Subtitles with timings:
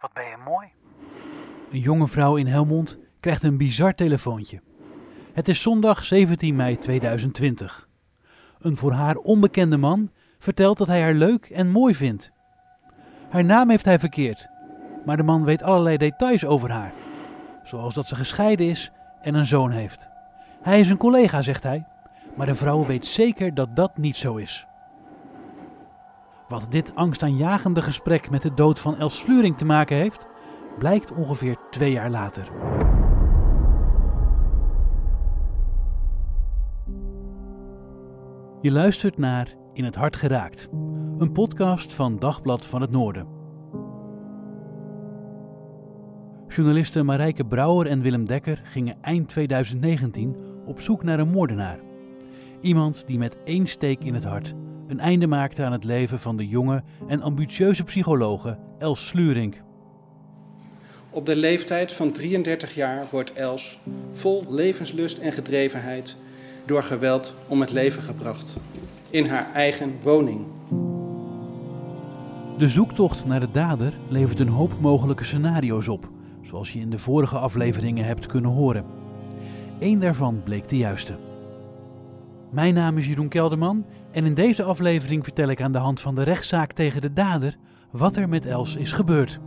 [0.00, 0.68] Wat ben je mooi.
[1.70, 4.60] Een jonge vrouw in Helmond krijgt een bizar telefoontje.
[5.32, 7.88] Het is zondag 17 mei 2020.
[8.58, 12.32] Een voor haar onbekende man vertelt dat hij haar leuk en mooi vindt.
[13.30, 14.48] Haar naam heeft hij verkeerd,
[15.04, 16.92] maar de man weet allerlei details over haar.
[17.64, 18.90] Zoals dat ze gescheiden is
[19.22, 20.08] en een zoon heeft.
[20.62, 21.86] Hij is een collega, zegt hij,
[22.36, 24.66] maar de vrouw weet zeker dat dat niet zo is.
[26.52, 30.26] Wat dit angstaanjagende gesprek met de dood van Els Sluring te maken heeft,
[30.78, 32.48] blijkt ongeveer twee jaar later.
[38.60, 40.68] Je luistert naar In het Hart Geraakt,
[41.18, 43.26] een podcast van Dagblad van het Noorden.
[46.48, 50.36] Journalisten Marijke Brouwer en Willem Dekker gingen eind 2019
[50.66, 51.78] op zoek naar een moordenaar.
[52.60, 54.54] Iemand die met één steek in het hart
[54.92, 59.62] een einde maakte aan het leven van de jonge en ambitieuze psychologe Els Slurink.
[61.10, 63.78] Op de leeftijd van 33 jaar wordt Els,
[64.12, 66.16] vol levenslust en gedrevenheid,
[66.66, 68.56] door geweld om het leven gebracht.
[69.10, 70.46] In haar eigen woning.
[72.58, 76.08] De zoektocht naar de dader levert een hoop mogelijke scenario's op,
[76.42, 78.84] zoals je in de vorige afleveringen hebt kunnen horen.
[79.78, 81.16] Eén daarvan bleek de juiste.
[82.50, 86.14] Mijn naam is Jeroen Kelderman en in deze aflevering vertel ik aan de hand van
[86.14, 87.56] de rechtszaak tegen de dader
[87.90, 89.40] wat er met Els is gebeurd.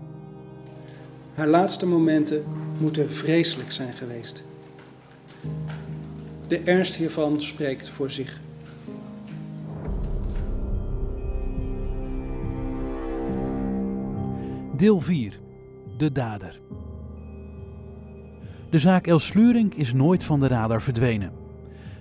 [1.34, 2.44] Haar laatste momenten
[2.80, 4.44] moeten vreselijk zijn geweest.
[6.48, 8.42] De ernst hiervan spreekt voor zich.
[14.78, 15.40] Deel 4.
[15.98, 16.60] De dader.
[18.70, 21.32] De zaak Els Slurink is nooit van de radar verdwenen.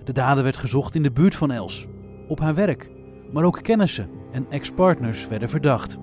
[0.03, 1.87] De dader werd gezocht in de buurt van Els,
[2.27, 2.89] op haar werk,
[3.31, 5.97] maar ook kennissen en ex-partners werden verdacht.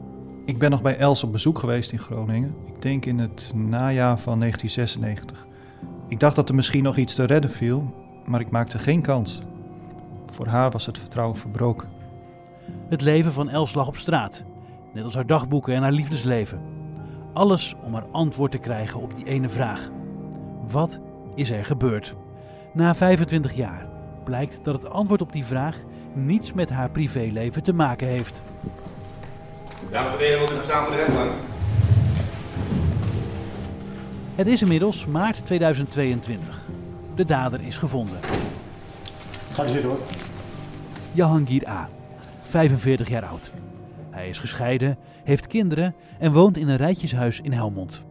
[0.45, 2.55] Ik ben nog bij Els op bezoek geweest in Groningen.
[2.67, 5.47] Ik denk in het najaar van 1996.
[6.09, 7.95] Ik dacht dat er misschien nog iets te redden viel,
[8.27, 9.43] maar ik maakte geen kans.
[10.27, 11.89] Voor haar was het vertrouwen verbroken.
[12.89, 14.45] Het leven van Els lag op straat,
[14.93, 16.61] net als haar dagboeken en haar liefdesleven.
[17.33, 19.91] Alles om haar antwoord te krijgen op die ene vraag.
[20.71, 21.01] Wat
[21.35, 22.15] is er gebeurd?
[22.73, 23.92] Na 25 jaar
[24.25, 25.77] blijkt dat het antwoord op die vraag
[26.13, 28.43] niets met haar privéleven te maken heeft.
[29.91, 31.31] Dames en heren, wilt u gaan staan voor de rechtbank?
[34.35, 36.61] Het is inmiddels maart 2022.
[37.15, 38.19] De dader is gevonden.
[39.53, 39.99] Ga zitten hoor.
[41.13, 41.89] Jahangir A.,
[42.43, 43.51] 45 jaar oud.
[44.11, 48.03] Hij is gescheiden, heeft kinderen en woont in een rijtjeshuis in Helmond.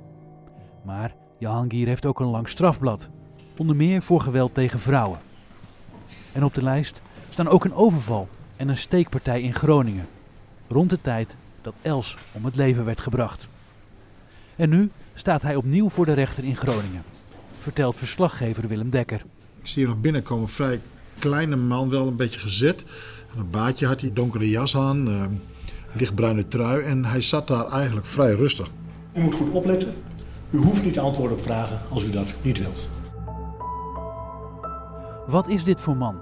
[0.81, 3.09] Maar Jahangir heeft ook een lang strafblad,
[3.57, 5.19] onder meer voor geweld tegen vrouwen.
[6.31, 10.08] En op de lijst staan ook een overval en een steekpartij in Groningen,
[10.68, 13.47] rond de tijd dat Els om het leven werd gebracht.
[14.56, 17.03] En nu staat hij opnieuw voor de rechter in Groningen,
[17.59, 19.24] vertelt verslaggever Willem Dekker.
[19.62, 20.80] Ik zie hem nog binnenkomen, vrij
[21.20, 22.84] kleine man, wel een beetje gezet.
[23.38, 25.25] Een baadje had hij, donkere jas aan, uh,
[25.91, 28.70] lichtbruine trui en hij zat daar eigenlijk vrij rustig.
[29.14, 29.94] U moet goed opletten.
[30.50, 32.90] U hoeft niet te antwoorden op vragen als u dat niet wilt.
[35.28, 36.16] Wat is dit voor man?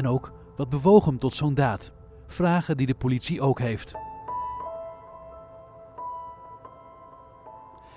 [0.00, 1.92] En ook, wat bewoog hem tot zo'n daad?
[2.26, 3.94] Vragen die de politie ook heeft.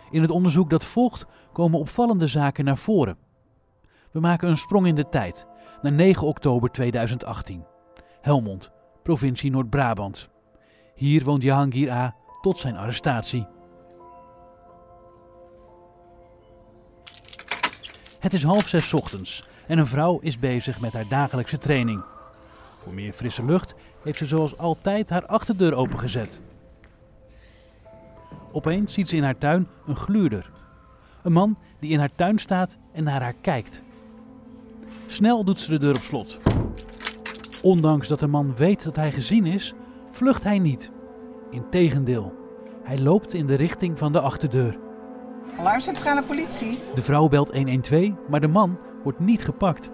[0.09, 3.17] In het onderzoek dat volgt komen opvallende zaken naar voren.
[4.11, 5.47] We maken een sprong in de tijd
[5.81, 7.65] naar 9 oktober 2018.
[8.21, 8.71] Helmond,
[9.03, 10.29] provincie Noord-Brabant.
[10.95, 12.15] Hier woont Jahangir A.
[12.41, 13.47] tot zijn arrestatie.
[18.19, 22.03] Het is half zes ochtends en een vrouw is bezig met haar dagelijkse training.
[22.83, 26.39] Voor meer frisse lucht heeft ze zoals altijd haar achterdeur opengezet.
[28.51, 30.51] Opeens ziet ze in haar tuin een gluurder.
[31.21, 33.81] Een man die in haar tuin staat en naar haar kijkt.
[35.07, 36.39] Snel doet ze de deur op slot.
[37.61, 39.73] Ondanks dat de man weet dat hij gezien is,
[40.11, 40.91] vlucht hij niet.
[41.49, 42.33] Integendeel,
[42.83, 44.77] hij loopt in de richting van de achterdeur.
[45.59, 46.79] Alarmcentrale politie.
[46.95, 49.91] De vrouw belt 112, maar de man wordt niet gepakt.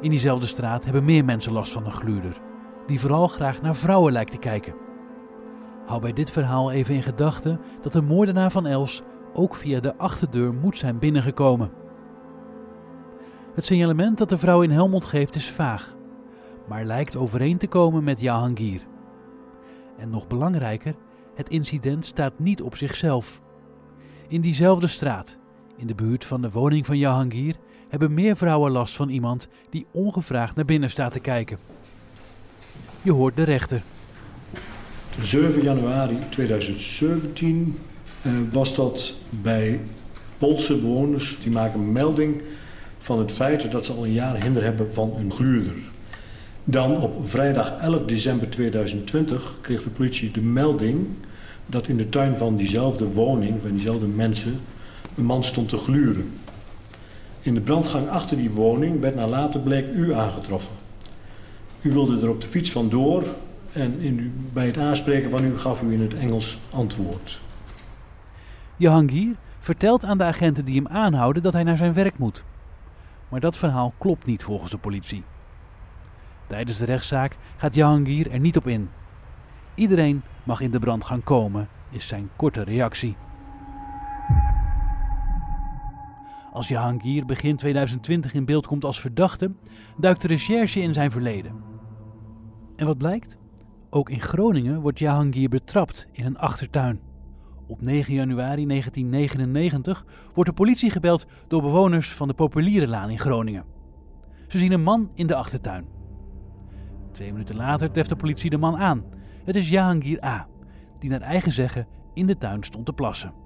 [0.00, 2.40] In diezelfde straat hebben meer mensen last van een gluurder,
[2.86, 4.74] die vooral graag naar vrouwen lijkt te kijken.
[5.86, 9.02] Hou bij dit verhaal even in gedachten dat de moordenaar van Els
[9.32, 11.70] ook via de achterdeur moet zijn binnengekomen.
[13.54, 15.96] Het signalement dat de vrouw in Helmond geeft is vaag,
[16.68, 18.86] maar lijkt overeen te komen met Jahangir.
[19.96, 20.94] En nog belangrijker,
[21.34, 23.40] het incident staat niet op zichzelf.
[24.28, 25.38] In diezelfde straat,
[25.76, 27.56] in de buurt van de woning van Jahangir,
[27.94, 31.58] hebben meer vrouwen last van iemand die ongevraagd naar binnen staat te kijken.
[33.02, 33.82] Je hoort de rechter.
[35.22, 37.78] 7 januari 2017
[38.22, 39.80] uh, was dat bij
[40.38, 42.42] Poolse bewoners die maken melding
[42.98, 45.76] van het feit dat ze al een jaar hinder hebben van een gluurder.
[46.64, 51.06] Dan op vrijdag 11 december 2020 kreeg de politie de melding
[51.66, 54.60] dat in de tuin van diezelfde woning, van diezelfde mensen,
[55.16, 56.32] een man stond te gluren.
[57.44, 60.74] In de brandgang achter die woning werd na later bleek u aangetroffen.
[61.82, 63.34] U wilde er op de fiets vandoor
[63.72, 67.40] en in, bij het aanspreken van u gaf u in het Engels antwoord.
[68.76, 72.44] Jahangir vertelt aan de agenten die hem aanhouden dat hij naar zijn werk moet.
[73.28, 75.22] Maar dat verhaal klopt niet volgens de politie.
[76.46, 78.90] Tijdens de rechtszaak gaat Jahangir er niet op in.
[79.74, 83.16] Iedereen mag in de brandgang komen, is zijn korte reactie.
[86.54, 89.52] Als Jahangir begin 2020 in beeld komt als verdachte,
[89.96, 91.54] duikt de recherche in zijn verleden.
[92.76, 93.38] En wat blijkt?
[93.90, 97.00] Ook in Groningen wordt Jahangir betrapt in een achtertuin.
[97.66, 100.04] Op 9 januari 1999
[100.34, 103.64] wordt de politie gebeld door bewoners van de Populierenlaan in Groningen.
[104.48, 105.86] Ze zien een man in de achtertuin.
[107.12, 109.04] Twee minuten later treft de politie de man aan.
[109.44, 110.48] Het is Jahangir A.,
[110.98, 113.43] die naar eigen zeggen in de tuin stond te plassen.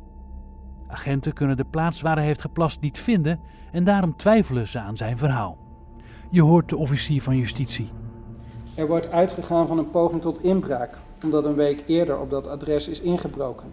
[0.89, 3.41] Agenten kunnen de plaats waar hij heeft geplast niet vinden
[3.73, 5.59] en daarom twijfelen ze aan zijn verhaal.
[6.31, 7.89] Je hoort de officier van justitie.
[8.75, 12.89] Er wordt uitgegaan van een poging tot inbraak, omdat een week eerder op dat adres
[12.89, 13.67] is ingebroken.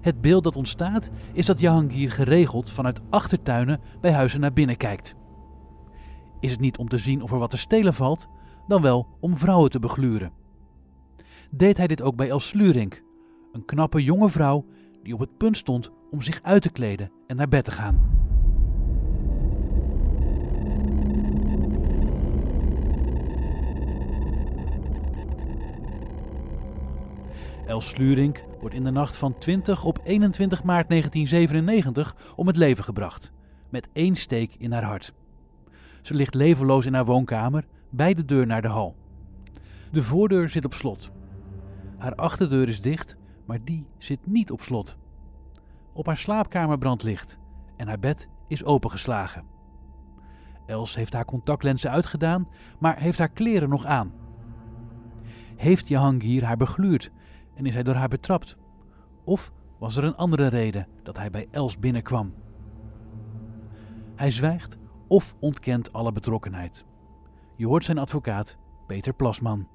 [0.00, 5.14] Het beeld dat ontstaat is dat Jahangir geregeld vanuit achtertuinen bij huizen naar binnen kijkt.
[6.40, 8.28] Is het niet om te zien of er wat te stelen valt,
[8.66, 10.32] dan wel om vrouwen te begluren.
[11.50, 13.02] Deed hij dit ook bij Els Slurink,
[13.52, 14.64] een knappe jonge vrouw
[15.02, 18.18] die op het punt stond om zich uit te kleden en naar bed te gaan.
[27.66, 32.84] Els Slurink wordt in de nacht van 20 op 21 maart 1997 om het leven
[32.84, 33.32] gebracht,
[33.68, 35.14] met één steek in haar hart.
[36.02, 38.96] Ze ligt levenloos in haar woonkamer, bij de deur naar de hal.
[39.92, 41.10] De voordeur zit op slot.
[41.98, 44.96] Haar achterdeur is dicht, maar die zit niet op slot.
[45.98, 47.38] Op haar slaapkamer brandt licht
[47.76, 49.44] en haar bed is opengeslagen.
[50.66, 52.48] Els heeft haar contactlenzen uitgedaan,
[52.78, 54.12] maar heeft haar kleren nog aan.
[55.56, 57.10] Heeft Jahangir haar begluurd
[57.54, 58.56] en is hij door haar betrapt?
[59.24, 62.34] Of was er een andere reden dat hij bij Els binnenkwam?
[64.16, 64.76] Hij zwijgt
[65.08, 66.84] of ontkent alle betrokkenheid.
[67.56, 68.56] Je hoort zijn advocaat,
[68.86, 69.68] Peter Plasman.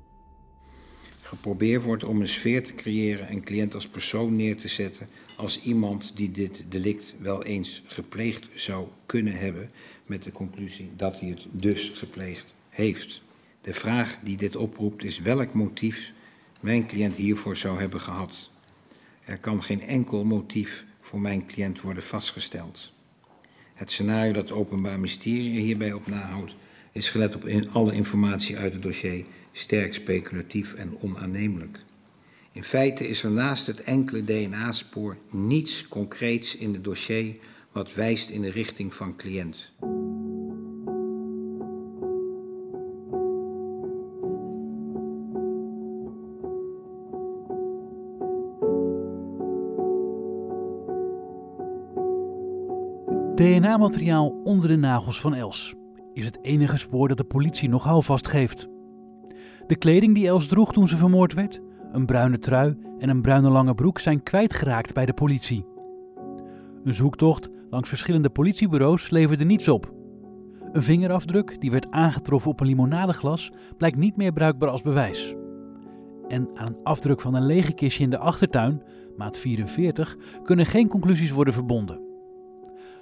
[1.22, 5.62] Geprobeerd wordt om een sfeer te creëren een cliënt als persoon neer te zetten als
[5.62, 9.70] iemand die dit delict wel eens gepleegd zou kunnen hebben,
[10.06, 13.22] met de conclusie dat hij het dus gepleegd heeft.
[13.62, 16.14] De vraag die dit oproept is welk motief
[16.62, 18.50] mijn cliënt hiervoor zou hebben gehad.
[19.26, 22.92] Er kan geen enkel motief voor mijn cliënt worden vastgesteld.
[23.74, 26.56] Het scenario dat het Openbaar Ministerie hierbij op nahoudt,
[26.92, 31.80] is gelet op alle informatie uit het dossier sterk speculatief en onaannemelijk.
[32.54, 37.36] In feite is er naast het enkele DNA-spoor niets concreets in het dossier
[37.72, 39.72] wat wijst in de richting van cliënt.
[53.36, 55.74] DNA-materiaal onder de nagels van Els
[56.14, 58.68] is het enige spoor dat de politie nog houvast geeft.
[59.68, 61.62] De kleding die Els droeg toen ze vermoord werd,
[61.94, 65.66] een bruine trui en een bruine lange broek zijn kwijtgeraakt bij de politie.
[66.84, 69.94] Een zoektocht langs verschillende politiebureaus leverde niets op.
[70.72, 75.36] Een vingerafdruk die werd aangetroffen op een limonadeglas blijkt niet meer bruikbaar als bewijs.
[76.28, 78.82] En aan een afdruk van een lege kistje in de achtertuin
[79.18, 82.02] maat 44, kunnen geen conclusies worden verbonden.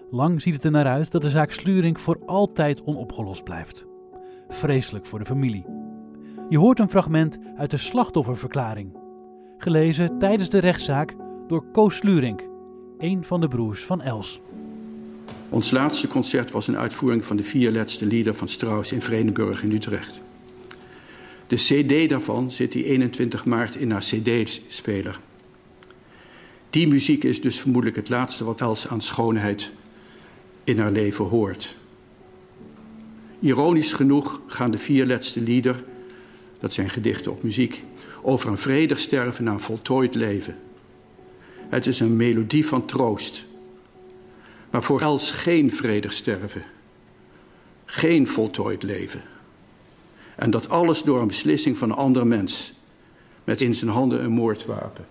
[0.10, 3.86] Lang ziet het er naar uit dat de zaak Slurink voor altijd onopgelost blijft.
[4.48, 5.81] Vreselijk voor de familie.
[6.52, 8.98] Je hoort een fragment uit de slachtofferverklaring,
[9.58, 11.16] gelezen tijdens de rechtszaak
[11.48, 12.44] door Koos Slurink,
[12.98, 14.42] een van de broers van Els.
[15.50, 19.64] Ons laatste concert was een uitvoering van de vier laatste lieder van Strauss in Vredenburg
[19.64, 20.22] in Utrecht.
[21.48, 25.20] De CD daarvan zit die 21 maart in haar CD-speler.
[26.70, 29.72] Die muziek is dus vermoedelijk het laatste wat Els aan schoonheid
[30.64, 31.78] in haar leven hoort.
[33.40, 35.84] Ironisch genoeg gaan de vier laatste lieder,
[36.62, 37.84] dat zijn gedichten op muziek,
[38.22, 40.56] over een vredig sterven naar een voltooid leven.
[41.70, 43.46] Het is een melodie van troost.
[44.70, 46.64] Maar voor Els geen vredig sterven.
[47.86, 49.22] Geen voltooid leven.
[50.36, 52.74] En dat alles door een beslissing van een ander mens.
[53.44, 55.06] Met in zijn handen een moordwapen.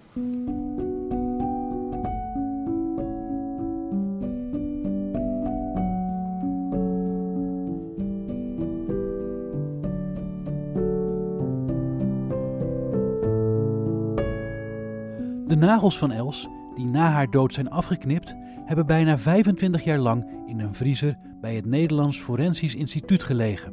[15.70, 18.34] Nagels van Els, die na haar dood zijn afgeknipt,
[18.64, 23.72] hebben bijna 25 jaar lang in een vriezer bij het Nederlands Forensisch Instituut gelegen.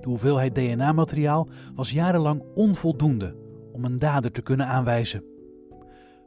[0.00, 3.36] De hoeveelheid DNA-materiaal was jarenlang onvoldoende
[3.72, 5.24] om een dader te kunnen aanwijzen.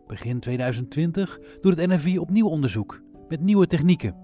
[0.07, 4.15] Begin 2020 doet het NFI opnieuw onderzoek met nieuwe technieken.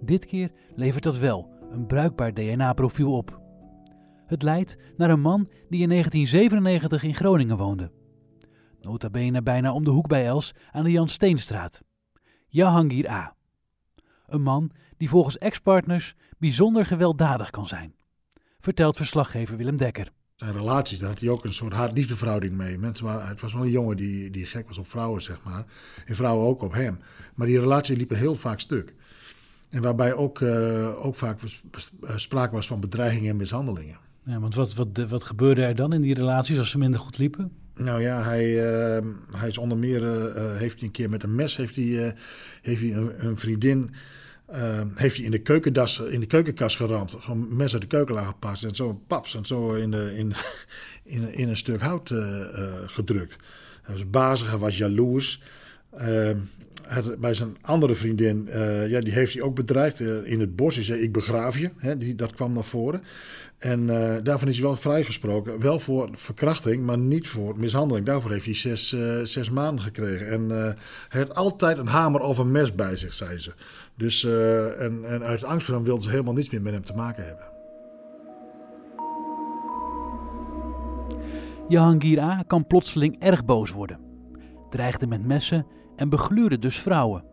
[0.00, 3.40] Dit keer levert dat wel een bruikbaar DNA-profiel op.
[4.26, 7.90] Het leidt naar een man die in 1997 in Groningen woonde.
[8.86, 11.82] Nota bene bijna om de hoek bij Els aan de Jan Steenstraat.
[12.48, 13.34] Jahangir A.
[14.26, 17.94] Een man die volgens ex-partners bijzonder gewelddadig kan zijn,
[18.60, 20.12] vertelt verslaggever Willem Dekker.
[20.34, 22.78] Zijn relaties, daar had hij ook een soort haat-liefdeverhouding mee.
[22.78, 25.64] Mensen waren, het was wel een jongen die, die gek was op vrouwen, zeg maar.
[26.04, 26.98] En vrouwen ook op hem.
[27.34, 28.94] Maar die relaties liepen heel vaak stuk.
[29.68, 31.40] En waarbij ook, uh, ook vaak
[32.16, 33.98] sprake was van bedreigingen en mishandelingen.
[34.22, 37.18] Ja, want wat, wat, wat gebeurde er dan in die relaties als ze minder goed
[37.18, 37.65] liepen?
[37.78, 41.34] Nou ja, hij, uh, hij is onder meer, uh, heeft hij een keer met een
[41.34, 42.12] mes, heeft hij, uh,
[42.62, 43.94] heeft hij een, een vriendin,
[44.94, 47.14] heeft hij in de, keukendas, in de keukenkast geramd.
[47.18, 50.32] Gewoon mes uit de keuken aangepast en zo paps en zo in, de, in,
[51.14, 52.14] in, in een stuk hout
[52.86, 53.36] gedrukt.
[53.82, 55.42] Hij was bazig, hij was jaloers.
[56.86, 58.48] Het, bij zijn andere vriendin,
[58.88, 60.74] ja, die heeft hij ook bedreigd in het bos.
[60.74, 61.70] Hij zei, ik begraaf je.
[61.76, 63.02] Hè, die, dat kwam naar voren.
[63.58, 65.60] En uh, daarvan is hij wel vrijgesproken.
[65.60, 68.06] Wel voor verkrachting, maar niet voor mishandeling.
[68.06, 70.30] Daarvoor heeft hij zes, zes maanden gekregen.
[70.30, 70.50] En
[71.08, 73.52] hij had altijd een hamer of een mes bij zich, zei ze.
[73.96, 74.24] Dus,
[74.78, 77.26] en, en uit angst voor hem wilde ze helemaal niets meer met hem te maken
[77.26, 77.44] hebben.
[81.68, 82.44] Jahangir A.
[82.46, 83.98] kan plotseling erg boos worden.
[84.70, 85.66] Dreigde met messen
[85.96, 87.24] en begluurde dus vrouwen.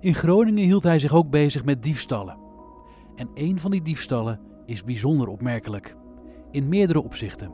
[0.00, 2.38] In Groningen hield hij zich ook bezig met diefstallen.
[3.14, 5.96] En een van die diefstallen is bijzonder opmerkelijk,
[6.50, 7.52] in meerdere opzichten.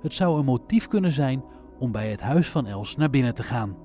[0.00, 1.44] Het zou een motief kunnen zijn
[1.78, 3.76] om bij het huis van Els naar binnen te gaan.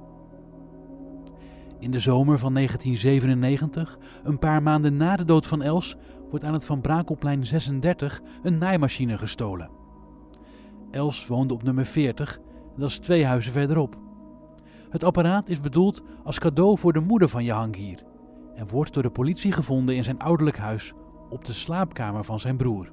[1.80, 5.96] In de zomer van 1997, een paar maanden na de dood van Els,
[6.30, 9.70] wordt aan het Van Brakelplein 36 een naaimachine gestolen.
[10.92, 12.40] Els woonde op nummer 40,
[12.78, 14.05] dat is twee huizen verderop.
[14.90, 18.04] Het apparaat is bedoeld als cadeau voor de moeder van Jahangir
[18.56, 20.94] en wordt door de politie gevonden in zijn ouderlijk huis
[21.30, 22.92] op de slaapkamer van zijn broer.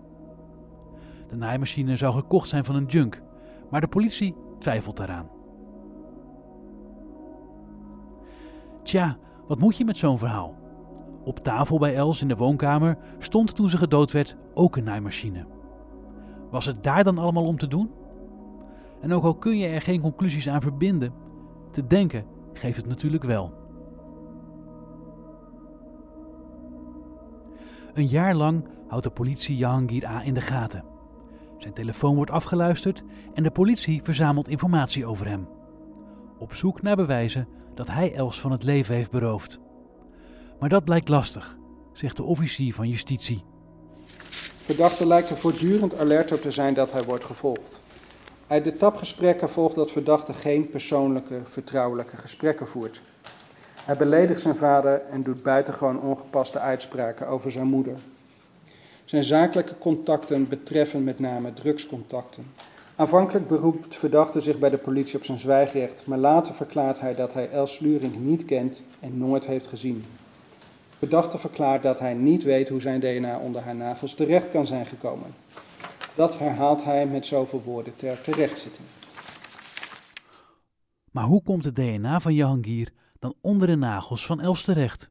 [1.27, 3.23] De naaimachine zou gekocht zijn van een junk,
[3.71, 5.29] maar de politie twijfelt daaraan.
[8.83, 10.55] Tja, wat moet je met zo'n verhaal?
[11.25, 15.47] Op tafel bij Els in de woonkamer stond toen ze gedood werd ook een naaimachine.
[16.51, 17.91] Was het daar dan allemaal om te doen?
[19.01, 21.13] En ook al kun je er geen conclusies aan verbinden,
[21.73, 23.53] te denken geeft het natuurlijk wel.
[27.95, 30.85] Een jaar lang houdt de politie Jahangir A in de gaten.
[31.59, 33.03] Zijn telefoon wordt afgeluisterd
[33.35, 35.49] en de politie verzamelt informatie over hem.
[36.39, 39.61] Op zoek naar bewijzen dat hij Els van het leven heeft beroofd.
[40.61, 41.57] Maar dat blijkt lastig,
[41.93, 43.45] zegt de officier van justitie.
[44.65, 47.82] Verdachte lijkt er voortdurend alert op te zijn dat hij wordt gevolgd.
[48.53, 53.01] Uit de tapgesprekken volgt dat verdachte geen persoonlijke, vertrouwelijke gesprekken voert.
[53.85, 57.95] Hij beledigt zijn vader en doet buitengewoon ongepaste uitspraken over zijn moeder.
[59.05, 62.47] Zijn zakelijke contacten betreffen met name drugscontacten.
[62.97, 67.33] Aanvankelijk beroept verdachte zich bij de politie op zijn zwijgrecht, maar later verklaart hij dat
[67.33, 70.05] hij Els Sluring niet kent en nooit heeft gezien.
[70.99, 74.87] Verdachte verklaart dat hij niet weet hoe zijn DNA onder haar nagels terecht kan zijn
[74.87, 75.35] gekomen.
[76.15, 78.89] Dat herhaalt hij met zoveel woorden ter terechtzitting.
[81.11, 85.11] Maar hoe komt het DNA van Jahangir dan onder de nagels van Els terecht?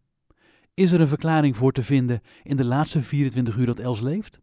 [0.74, 4.40] Is er een verklaring voor te vinden in de laatste 24 uur dat Els leeft?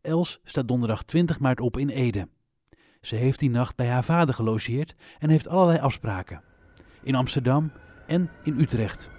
[0.00, 2.28] Els staat donderdag 20 maart op in Ede.
[3.00, 6.42] Ze heeft die nacht bij haar vader gelogeerd en heeft allerlei afspraken.
[7.02, 7.72] In Amsterdam
[8.06, 9.10] en in Utrecht.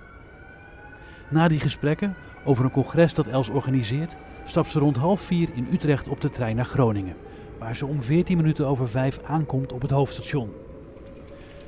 [1.29, 5.67] Na die gesprekken over een congres dat Els organiseert, stapt ze rond half vier in
[5.71, 7.15] Utrecht op de trein naar Groningen,
[7.59, 10.51] waar ze om 14 minuten over vijf aankomt op het hoofdstation.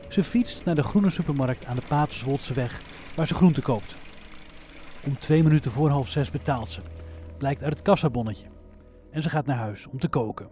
[0.07, 2.81] Ze fietst naar de groene supermarkt aan de Paterswoldseweg,
[3.15, 3.96] waar ze groenten koopt.
[5.05, 6.81] Om twee minuten voor half zes betaalt ze,
[7.38, 8.48] blijkt uit het kassabonnetje.
[9.12, 10.50] En ze gaat naar huis om te koken.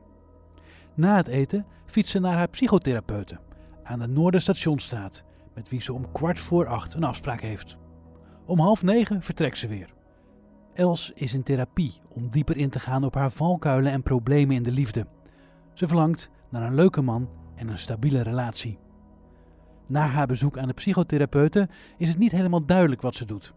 [0.94, 3.40] Na het eten fietst ze naar haar psychotherapeute
[3.84, 7.78] aan de Noorderstationstraat, met wie ze om kwart voor acht een afspraak heeft.
[8.46, 9.95] Om half negen vertrekt ze weer.
[10.76, 14.64] Els is in therapie om dieper in te gaan op haar valkuilen en problemen in
[14.64, 15.08] de liefde.
[15.74, 18.80] Ze verlangt naar een leuke man en een stabiele relatie.
[19.88, 23.54] Na haar bezoek aan de psychotherapeute is het niet helemaal duidelijk wat ze doet.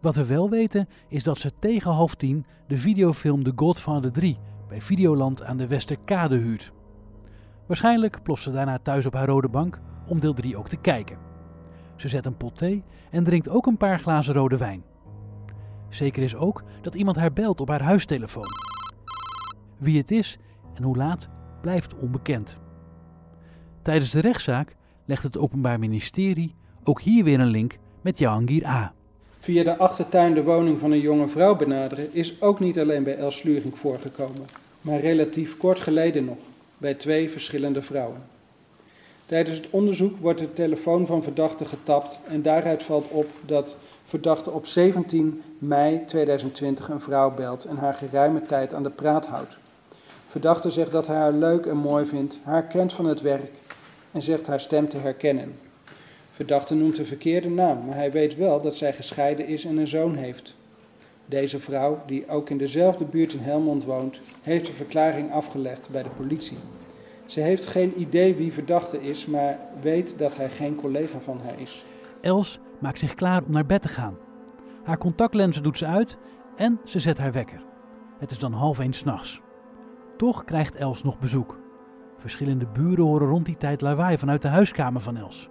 [0.00, 4.38] Wat we wel weten is dat ze tegen half tien de videofilm The Godfather 3
[4.68, 6.72] bij Videoland aan de Westerkade huurt.
[7.66, 11.18] Waarschijnlijk ploft ze daarna thuis op haar rode bank om deel 3 ook te kijken.
[11.96, 14.82] Ze zet een pot thee en drinkt ook een paar glazen rode wijn.
[15.88, 18.48] Zeker is ook dat iemand haar belt op haar huistelefoon.
[19.78, 20.38] Wie het is
[20.74, 21.28] en hoe laat
[21.60, 22.58] blijft onbekend.
[23.82, 28.94] Tijdens de rechtszaak legt het Openbaar Ministerie ook hier weer een link met Jahangir A.
[29.40, 33.16] Via de achtertuin de woning van een jonge vrouw benaderen is ook niet alleen bij
[33.16, 34.44] Els Sluring voorgekomen,
[34.80, 36.36] maar relatief kort geleden nog,
[36.78, 38.22] bij twee verschillende vrouwen.
[39.26, 43.76] Tijdens het onderzoek wordt de telefoon van verdachte getapt en daaruit valt op dat
[44.06, 49.26] verdachte op 17 mei 2020 een vrouw belt en haar geruime tijd aan de praat
[49.26, 49.56] houdt.
[50.28, 53.50] Verdachte zegt dat hij haar leuk en mooi vindt, haar kent van het werk
[54.12, 55.58] en zegt haar stem te herkennen.
[56.32, 59.86] Verdachte noemt de verkeerde naam, maar hij weet wel dat zij gescheiden is en een
[59.86, 60.54] zoon heeft.
[61.26, 66.02] Deze vrouw, die ook in dezelfde buurt in Helmond woont, heeft een verklaring afgelegd bij
[66.02, 66.58] de politie.
[67.26, 71.60] Ze heeft geen idee wie verdachte is, maar weet dat hij geen collega van haar
[71.60, 71.84] is.
[72.20, 74.16] Els maakt zich klaar om naar bed te gaan.
[74.84, 76.18] Haar contactlenzen doet ze uit
[76.56, 77.64] en ze zet haar wekker.
[78.18, 79.40] Het is dan half één s'nachts.
[80.16, 81.58] Toch krijgt Els nog bezoek.
[82.18, 85.50] Verschillende buren horen rond die tijd lawaai vanuit de huiskamer van Els.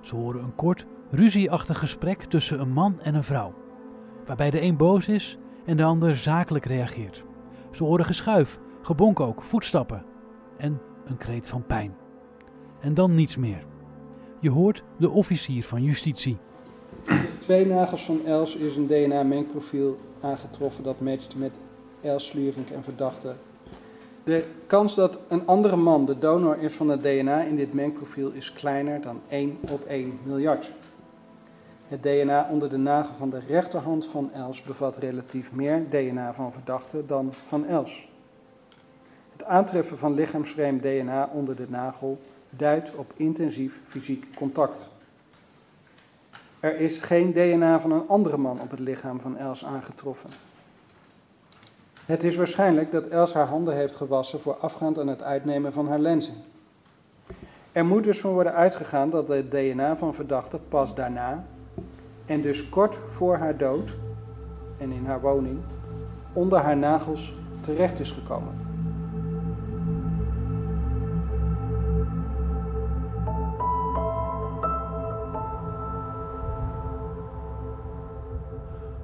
[0.00, 3.54] Ze horen een kort, ruzieachtig gesprek tussen een man en een vrouw,
[4.26, 7.24] waarbij de een boos is en de ander zakelijk reageert.
[7.70, 10.04] Ze horen geschuif, gebonk ook, voetstappen
[10.56, 11.94] en een kreet van pijn.
[12.80, 13.66] En dan niets meer.
[14.40, 16.38] Je hoort de officier van justitie.
[17.40, 21.52] Twee nagels van Els is een DNA-mengprofiel aangetroffen dat matcht met
[22.00, 23.34] Els Slurink en verdachte.
[24.24, 28.30] De kans dat een andere man de donor is van het DNA in dit mengprofiel
[28.30, 30.72] is kleiner dan 1 op 1 miljard.
[31.88, 36.52] Het DNA onder de nagel van de rechterhand van Els bevat relatief meer DNA van
[36.52, 38.08] verdachte dan van Els.
[39.32, 42.18] Het aantreffen van lichaamsvreemd DNA onder de nagel
[42.50, 44.91] duidt op intensief fysiek contact.
[46.62, 50.30] Er is geen DNA van een andere man op het lichaam van Els aangetroffen.
[52.06, 55.98] Het is waarschijnlijk dat Els haar handen heeft gewassen voorafgaand aan het uitnemen van haar
[55.98, 56.34] lenzen.
[57.72, 61.44] Er moet dus van worden uitgegaan dat het DNA van verdachte pas daarna,
[62.26, 63.92] en dus kort voor haar dood
[64.78, 65.58] en in haar woning,
[66.32, 68.61] onder haar nagels terecht is gekomen.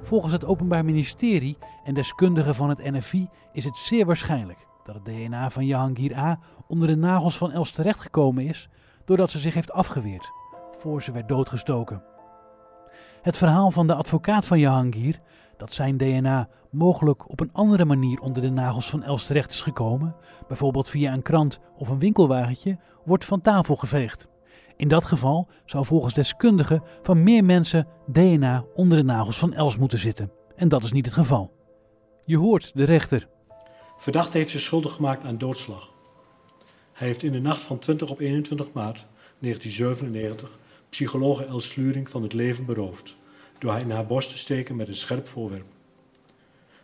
[0.09, 5.05] Volgens het Openbaar Ministerie en deskundigen van het NFI is het zeer waarschijnlijk dat het
[5.05, 6.39] DNA van Jahangir A.
[6.67, 8.69] onder de nagels van Els terechtgekomen is
[9.05, 10.31] doordat ze zich heeft afgeweerd
[10.77, 12.03] voor ze werd doodgestoken.
[13.21, 15.19] Het verhaal van de advocaat van Jahangir,
[15.57, 19.61] dat zijn DNA mogelijk op een andere manier onder de nagels van Els terecht is
[19.61, 20.15] gekomen,
[20.47, 24.27] bijvoorbeeld via een krant of een winkelwagentje, wordt van tafel geveegd.
[24.79, 29.77] In dat geval zou volgens deskundigen van meer mensen DNA onder de nagels van Els
[29.77, 30.31] moeten zitten.
[30.55, 31.53] En dat is niet het geval.
[32.25, 33.27] Je hoort de rechter.
[33.97, 35.93] Verdachte heeft zich schuldig gemaakt aan doodslag.
[36.93, 39.05] Hij heeft in de nacht van 20 op 21 maart
[39.39, 40.57] 1997
[40.89, 43.15] psychologe Els Sluring van het leven beroofd
[43.57, 45.67] door haar in haar borst te steken met een scherp voorwerp.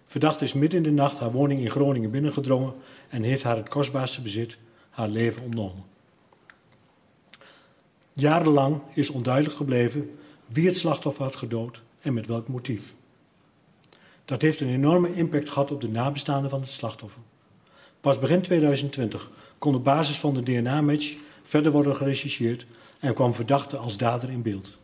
[0.05, 2.73] Verdachte is midden in de nacht haar woning in Groningen binnengedrongen
[3.09, 4.57] en heeft haar het kostbaarste bezit,
[4.89, 5.94] haar leven ontnomen.
[8.17, 10.09] Jarenlang is onduidelijk gebleven
[10.47, 12.93] wie het slachtoffer had gedood en met welk motief.
[14.25, 17.21] Dat heeft een enorme impact gehad op de nabestaanden van het slachtoffer.
[18.01, 22.65] Pas begin 2020 kon op basis van de DNA-match verder worden gerechercheerd
[22.99, 24.79] en kwam verdachte als dader in beeld.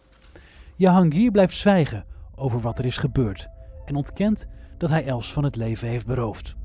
[0.75, 3.47] Jahangir blijft zwijgen over wat er is gebeurd
[3.85, 6.55] en ontkent dat hij Els van het leven heeft beroofd.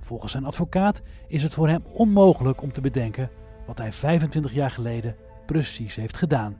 [0.00, 3.30] Volgens zijn advocaat is het voor hem onmogelijk om te bedenken
[3.66, 5.16] wat hij 25 jaar geleden
[5.52, 6.56] precies heeft gedaan.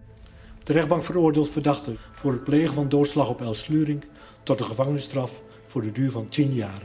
[0.63, 4.05] De rechtbank veroordeelt verdachte voor het plegen van doodslag op Els Sluring
[4.43, 6.83] tot een gevangenisstraf voor de duur van 10 jaar.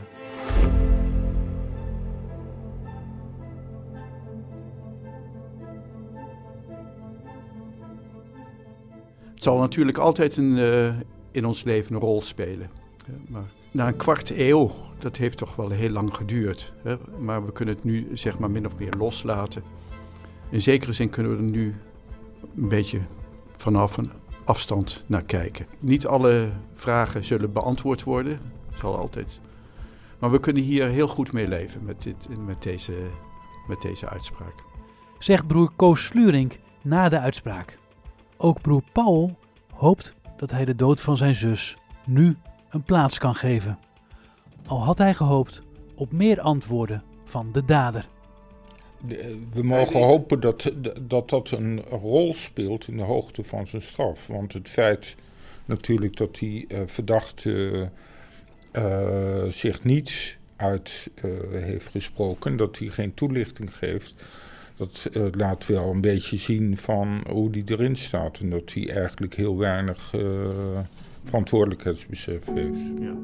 [9.34, 10.88] Het zal natuurlijk altijd een, uh,
[11.30, 12.70] in ons leven een rol spelen.
[13.28, 16.72] Maar na een kwart eeuw, dat heeft toch wel heel lang geduurd.
[16.82, 16.96] Hè?
[17.18, 19.62] Maar we kunnen het nu zeg maar min of meer loslaten.
[20.50, 21.74] In zekere zin kunnen we er nu
[22.56, 23.00] een beetje
[23.56, 24.10] vanaf een
[24.44, 25.66] afstand naar kijken.
[25.78, 28.40] Niet alle vragen zullen beantwoord worden,
[28.78, 29.40] zal altijd.
[30.18, 32.94] Maar we kunnen hier heel goed mee leven met, dit, met, deze,
[33.68, 34.54] met deze uitspraak.
[35.18, 37.78] Zegt broer Koos Slurink na de uitspraak.
[38.36, 39.38] Ook broer Paul
[39.74, 42.36] hoopt dat hij de dood van zijn zus nu
[42.68, 43.78] een plaats kan geven.
[44.66, 45.62] Al had hij gehoopt
[45.94, 48.08] op meer antwoorden van de dader.
[49.52, 54.26] We mogen hopen dat, dat dat een rol speelt in de hoogte van zijn straf.
[54.26, 55.14] Want het feit
[55.64, 57.88] natuurlijk dat die uh, verdachte
[58.72, 64.14] uh, zich niet uit uh, heeft gesproken, dat hij geen toelichting geeft,
[64.76, 68.38] dat laat wel een beetje zien van hoe die erin staat.
[68.38, 70.14] En dat hij eigenlijk heel weinig
[71.24, 72.78] verantwoordelijkheidsbesef heeft.
[73.00, 73.16] Ja.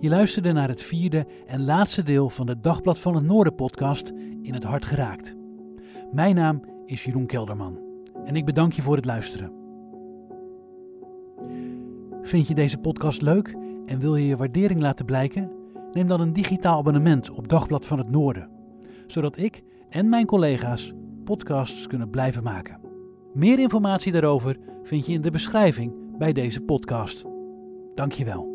[0.00, 4.12] Je luisterde naar het vierde en laatste deel van de Dagblad van het Noorden podcast
[4.42, 5.36] In het Hart Geraakt.
[6.12, 7.78] Mijn naam is Jeroen Kelderman
[8.24, 9.52] en ik bedank je voor het luisteren.
[12.22, 15.50] Vind je deze podcast leuk en wil je je waardering laten blijken?
[15.92, 18.50] Neem dan een digitaal abonnement op Dagblad van het Noorden,
[19.06, 20.92] zodat ik en mijn collega's
[21.24, 22.80] podcasts kunnen blijven maken.
[23.34, 27.24] Meer informatie daarover vind je in de beschrijving bij deze podcast.
[27.94, 28.50] Dankjewel.